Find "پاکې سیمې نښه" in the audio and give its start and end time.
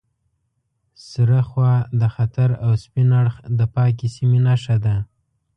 3.75-4.75